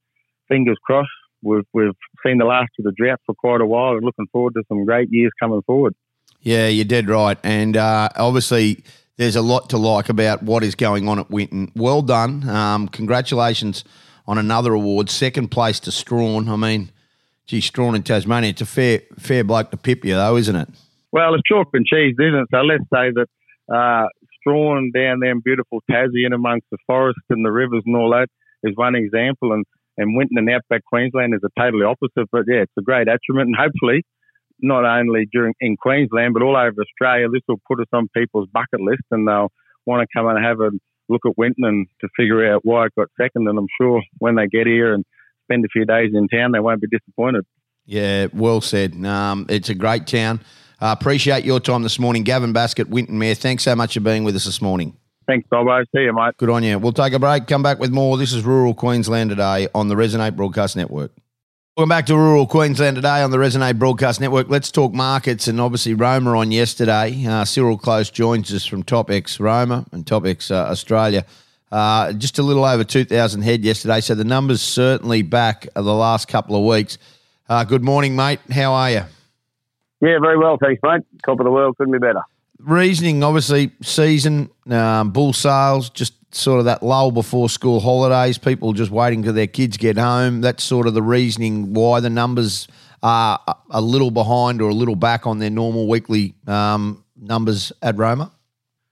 [0.48, 1.10] fingers crossed.
[1.44, 1.94] We've, we've
[2.26, 4.86] seen the last of the drought for quite a while and looking forward to some
[4.86, 5.94] great years coming forward.
[6.42, 7.38] Yeah, you're dead right.
[7.44, 8.84] And uh, obviously,
[9.18, 11.72] there's a lot to like about what is going on at Winton.
[11.76, 12.48] Well done.
[12.50, 13.84] Um, congratulations
[14.26, 15.10] on another award.
[15.10, 16.50] Second place to Strahan.
[16.50, 16.92] I mean,
[17.46, 18.52] gee, Strahan in Tasmania.
[18.52, 20.70] It's a fair fair bloke to pip you, though, isn't it?
[21.18, 22.48] Well, it's chalk and cheese, isn't it?
[22.54, 23.26] So let's say that
[23.74, 24.06] uh,
[24.40, 28.12] Strahan down there in beautiful Tassie and amongst the forests and the rivers and all
[28.12, 28.28] that
[28.62, 29.52] is one example.
[29.52, 29.66] And,
[29.98, 32.30] and Winton and outback Queensland is a totally opposite.
[32.32, 33.48] But yeah, it's a great attribute.
[33.48, 34.06] And hopefully,
[34.60, 38.48] not only during in Queensland, but all over Australia, this will put us on people's
[38.54, 39.52] bucket list and they'll
[39.88, 40.70] want to come and have a
[41.10, 43.48] look at Winton and to figure out why it got second.
[43.48, 45.04] And I'm sure when they get here and
[45.46, 47.44] spend a few days in town, they won't be disappointed.
[47.88, 49.04] Yeah, well said.
[49.04, 50.42] Um, it's a great town.
[50.80, 52.24] Uh, appreciate your time this morning.
[52.24, 54.96] Gavin Baskett, Winton Mayor, thanks so much for being with us this morning.
[55.28, 55.84] Thanks, Dobbo.
[55.94, 56.38] See you, mate.
[56.38, 56.80] Good on you.
[56.80, 58.18] We'll take a break, come back with more.
[58.18, 61.12] This is Rural Queensland today on the Resonate Broadcast Network.
[61.76, 64.50] Welcome back to Rural Queensland today on the Resonate Broadcast Network.
[64.50, 67.26] Let's talk markets and obviously Roma on yesterday.
[67.26, 71.26] Uh, Cyril Close joins us from TopX Roma and TopX uh, Australia.
[71.72, 76.28] Uh, just a little over 2,000 head yesterday, so the numbers certainly back the last
[76.28, 76.98] couple of weeks.
[77.50, 78.40] Uh, good morning, mate.
[78.50, 79.04] How are you?
[80.02, 81.02] Yeah, very well, thanks, mate.
[81.26, 82.22] Top of the world, couldn't be better.
[82.60, 88.74] Reasoning, obviously, season, um, bull sales, just sort of that lull before school holidays, people
[88.74, 90.42] just waiting till their kids get home.
[90.42, 92.68] That's sort of the reasoning why the numbers
[93.04, 97.96] are a little behind or a little back on their normal weekly um, numbers at
[97.96, 98.32] Roma.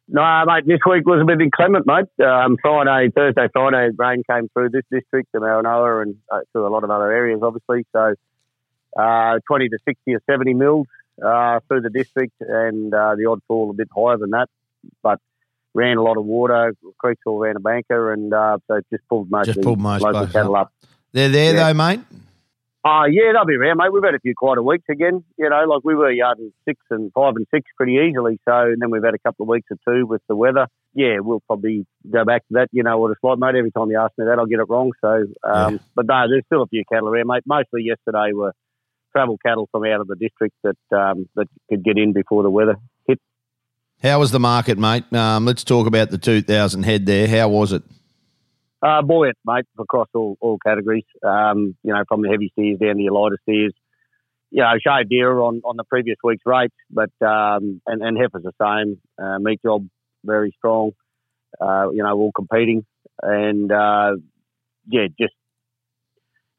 [0.07, 2.05] No, mate, this week was a bit inclement, mate.
[2.23, 6.69] Um, Friday, Thursday, Friday, rain came through this district, the Maranoa, and uh, through a
[6.69, 7.87] lot of other areas, obviously.
[7.91, 8.13] So,
[8.95, 10.88] uh, 20 to 60 or 70 mils
[11.25, 14.47] uh, through the district, and uh, the odd fall a bit higher than that.
[15.03, 15.19] But
[15.73, 16.73] ran a lot of water.
[16.97, 20.27] Creeks all ran a banker, and uh, so just pulled most Just pulled most local
[20.27, 20.71] cattle up.
[21.12, 21.71] They're there Yeah.
[21.71, 21.99] though, mate.
[22.84, 23.91] Uh, yeah, they'll be around, mate.
[23.91, 25.23] We've had a few quieter weeks again.
[25.39, 28.39] You know, like we were yarding six and five and six pretty easily.
[28.47, 30.67] So, and then we've had a couple of weeks or two with the weather.
[30.93, 32.69] Yeah, we'll probably go back to that.
[32.71, 33.55] You know what it's like, mate.
[33.55, 34.91] Every time you ask me that, I'll get it wrong.
[35.01, 35.08] So,
[35.43, 35.77] um, Yeah.
[35.95, 37.41] but no, there's still a few cattle around, mate.
[37.47, 38.53] Mostly yesterday were
[39.15, 42.49] travel cattle from out of the district that um, that could get in before the
[42.49, 42.75] weather
[43.08, 43.19] hit.
[44.04, 45.12] How was the market, mate?
[45.13, 47.28] Um, let's talk about the 2,000 head there.
[47.28, 47.84] How was it?
[48.82, 51.06] Uh, buoyant, mate, across all, all categories.
[51.23, 53.73] Um, you know, from the heavy steers down to your lighter steers.
[54.51, 58.43] You know, shaved deer on, on the previous week's rates, but um, and, and heifers
[58.43, 59.01] the same.
[59.17, 59.88] Uh, meat job
[60.23, 60.91] very strong.
[61.60, 62.86] Uh, you know, all competing,
[63.23, 64.12] and uh,
[64.88, 65.34] yeah, just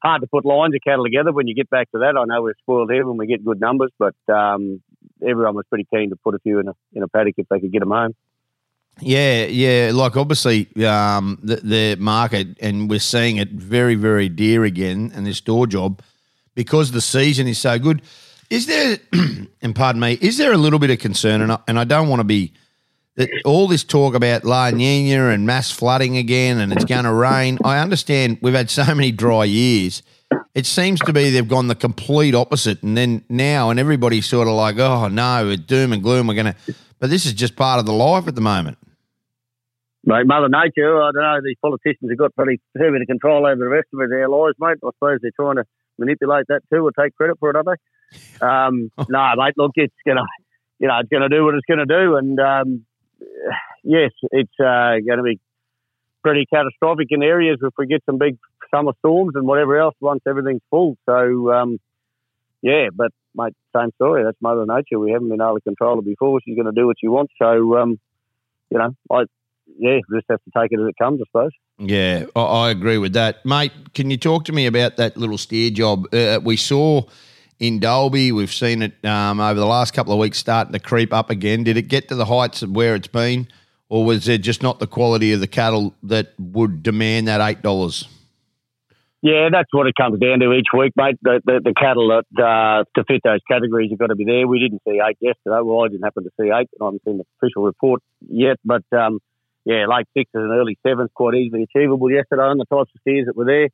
[0.01, 2.17] hard to put lines of cattle together when you get back to that.
[2.17, 4.81] I know we're spoiled here when we get good numbers, but um,
[5.21, 7.59] everyone was pretty keen to put a few in a in a paddock if they
[7.59, 8.15] could get them home.
[8.99, 9.91] Yeah, yeah.
[9.93, 15.25] Like obviously, um, the, the market, and we're seeing it very, very dear again, and
[15.25, 16.01] this door job
[16.55, 18.01] because the season is so good.
[18.49, 18.97] Is there,
[19.61, 21.41] and pardon me, is there a little bit of concern?
[21.41, 22.53] And I, and I don't want to be
[23.17, 27.13] that all this talk about La Nina and mass flooding again, and it's going to
[27.13, 27.57] rain.
[27.65, 30.03] I understand we've had so many dry years.
[30.53, 34.47] It seems to be they've gone the complete opposite, and then now, and everybody's sort
[34.47, 36.27] of like, oh no, doom and gloom.
[36.27, 38.77] We're going to, but this is just part of the life at the moment.
[40.05, 43.45] Mate, Mother Nature, I don't know, these politicians have got pretty fair bit of control
[43.45, 44.77] over the rest of their lives, mate.
[44.83, 45.65] I suppose they're trying to
[45.97, 48.45] manipulate that too or take credit for it, are they?
[48.45, 50.23] Um, no, mate, look, it's going to,
[50.79, 52.15] you know, it's going to do what it's going to do.
[52.15, 52.85] And um,
[53.83, 55.39] yes, it's uh, going to be
[56.23, 58.37] pretty catastrophic in areas if we get some big
[58.73, 60.97] summer storms and whatever else once everything's full.
[61.05, 61.79] So, um,
[62.61, 64.23] yeah, but, mate, same story.
[64.23, 64.99] That's Mother Nature.
[64.99, 66.39] We haven't been able to control her before.
[66.43, 67.33] She's going to do what she wants.
[67.41, 67.99] So, um,
[68.69, 69.23] you know, I,
[69.77, 71.51] yeah, we just have to take it as it comes, I suppose.
[71.77, 73.71] Yeah, I, I agree with that, mate.
[73.93, 77.03] Can you talk to me about that little steer job uh, we saw
[77.59, 78.31] in Dalby?
[78.31, 81.63] We've seen it um, over the last couple of weeks starting to creep up again.
[81.63, 83.47] Did it get to the heights of where it's been,
[83.89, 87.61] or was there just not the quality of the cattle that would demand that eight
[87.61, 88.07] dollars?
[89.21, 91.17] Yeah, that's what it comes down to each week, mate.
[91.23, 94.47] The, the, the cattle that uh, to fit those categories have got to be there.
[94.47, 95.59] We didn't see eight yesterday.
[95.63, 96.69] Well, I didn't happen to see eight.
[96.79, 99.19] I haven't seen the official report yet, but um,
[99.65, 103.25] yeah, late sixes and early sevens quite easily achievable yesterday on the types of steers
[103.25, 103.69] that were there.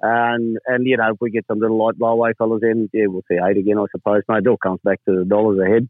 [0.00, 3.24] And and you know if we get some little light blowaway fellas in, yeah, we'll
[3.30, 4.22] see eight again, I suppose.
[4.28, 5.88] Mate, it all comes back to the dollars ahead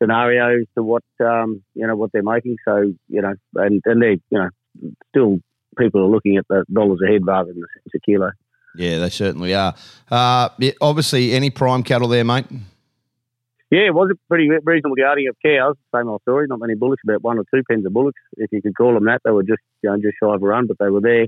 [0.00, 2.56] scenarios to what um, you know what they're making.
[2.64, 4.48] So you know, and and they you know
[5.08, 5.38] still
[5.78, 8.30] people are looking at the dollars ahead rather than the cents a kilo.
[8.76, 9.74] Yeah, they certainly are.
[10.10, 10.48] Uh,
[10.80, 12.46] obviously, any prime cattle there, mate?
[13.70, 15.76] Yeah, it was a pretty reasonable yarding of cows.
[15.94, 16.46] Same old story.
[16.48, 19.04] Not many bullocks, about one or two pens of bullocks, if you could call them
[19.04, 19.20] that.
[19.24, 21.26] They were just you know just shy of a run, but they were there.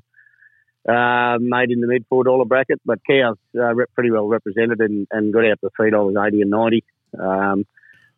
[0.88, 5.06] Uh, made in the mid four dollar bracket, but cows uh, pretty well represented and,
[5.12, 6.82] and got out to three dollars eighty and ninety.
[7.18, 7.64] Um,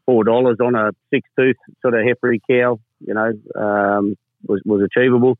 [0.06, 4.82] Four dollars on a six tooth sort of heifery cow, you know, um, was was
[4.82, 5.38] achievable.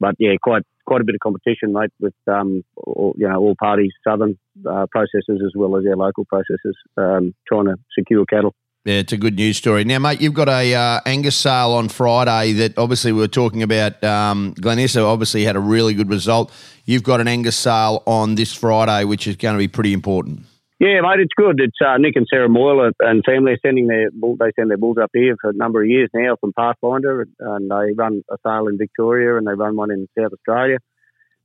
[0.00, 3.54] But yeah, quite quite a bit of competition, mate, with um, all, you know all
[3.58, 8.54] parties, southern uh, processors as well as our local processors, um, trying to secure cattle.
[8.86, 9.82] Yeah, it's a good news story.
[9.82, 13.64] Now, mate, you've got a uh, Angus sale on Friday that obviously we were talking
[13.64, 14.02] about.
[14.04, 16.52] Um, Glen Issa obviously had a really good result.
[16.84, 20.42] You've got an Angus sale on this Friday, which is going to be pretty important.
[20.78, 21.58] Yeah, mate, it's good.
[21.58, 24.76] It's uh, Nick and Sarah Moyle and family are sending their bull, they send their
[24.76, 28.36] bulls up here for a number of years now from Pathfinder, and they run a
[28.46, 30.78] sale in Victoria and they run one in South Australia.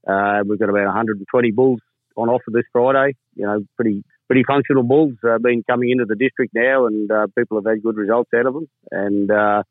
[0.07, 1.79] Uh, we've got about 120 bulls
[2.15, 3.15] on offer this Friday.
[3.33, 7.27] You know, pretty pretty functional bulls uh, been coming into the district now, and uh,
[7.37, 8.69] people have had good results out of them.
[8.89, 9.63] And uh,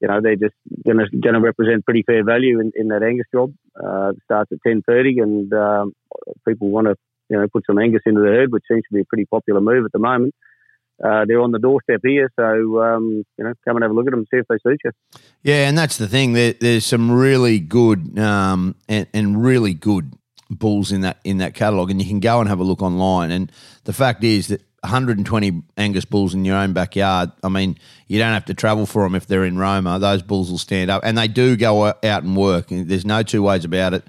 [0.00, 3.04] you know, they're just going to going to represent pretty fair value in, in that
[3.04, 3.54] Angus job.
[3.76, 5.92] Uh, starts at 10:30, and um,
[6.44, 6.96] people want to
[7.30, 9.60] you know, put some Angus into the herd, which seems to be a pretty popular
[9.60, 10.34] move at the moment.
[11.02, 14.08] Uh, they're on the doorstep here, so um, you know, come and have a look
[14.08, 14.90] at them, see if they suit you.
[15.44, 16.32] Yeah, and that's the thing.
[16.32, 20.18] There, there's some really good um, and, and really good
[20.58, 23.30] bulls in that in that catalogue, and you can go and have a look online.
[23.30, 23.50] And
[23.84, 27.32] the fact is that 120 Angus bulls in your own backyard.
[27.42, 29.98] I mean, you don't have to travel for them if they're in Roma.
[29.98, 32.66] Those bulls will stand up, and they do go out and work.
[32.68, 34.04] There's no two ways about it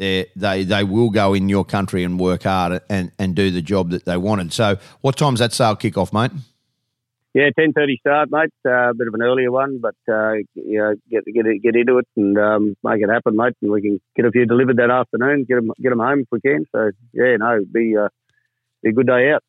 [0.00, 3.62] they they they will go in your country and work hard and, and do the
[3.62, 4.52] job that they wanted.
[4.52, 6.32] So, what time's that sale kick off, mate?
[7.32, 8.50] Yeah, ten thirty start, mate.
[8.66, 11.98] Uh, a bit of an earlier one, but uh, you know, get get get into
[11.98, 13.54] it and um, make it happen, mate.
[13.62, 15.44] And we can get a few delivered that afternoon.
[15.44, 16.64] Get them get them home if we can.
[16.72, 18.08] So yeah, no, be uh,
[18.82, 19.44] be a good day out.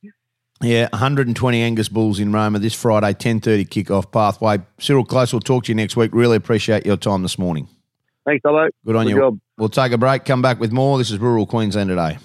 [0.62, 4.60] Yeah, 120 Angus bulls in Roma this Friday, 10:30 kick-off pathway.
[4.80, 6.12] Cyril Close, we'll talk to you next week.
[6.14, 7.68] Really appreciate your time this morning.
[8.26, 8.68] Thanks, hello.
[8.86, 9.18] Good on Good you.
[9.18, 9.40] job.
[9.58, 11.00] We'll take a break, come back with more.
[11.00, 12.20] This is Rural Queensland Today.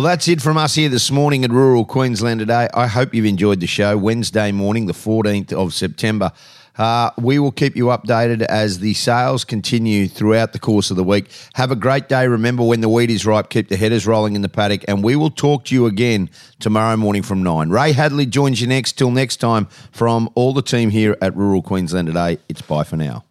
[0.00, 2.70] Well, that's it from us here this morning at Rural Queensland Today.
[2.72, 3.98] I hope you've enjoyed the show.
[3.98, 6.32] Wednesday morning, the 14th of September.
[6.78, 11.04] Uh, we will keep you updated as the sales continue throughout the course of the
[11.04, 11.30] week.
[11.52, 12.26] Have a great day.
[12.26, 15.16] Remember, when the wheat is ripe, keep the headers rolling in the paddock, and we
[15.16, 16.30] will talk to you again
[16.60, 17.68] tomorrow morning from 9.
[17.68, 18.92] Ray Hadley joins you next.
[18.92, 22.96] Till next time, from all the team here at Rural Queensland Today, it's bye for
[22.96, 23.22] now.